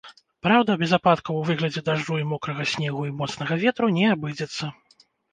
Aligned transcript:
Праўда, 0.45 0.75
без 0.83 0.91
ападкаў 0.97 1.35
у 1.41 1.41
выглядзе 1.49 1.83
дажджу 1.89 2.17
і 2.21 2.25
мокрага 2.31 2.65
снегу 2.71 3.01
і 3.09 3.13
моцнага 3.19 3.53
ветру 3.65 3.91
не 3.99 4.07
абыдзецца. 4.15 4.71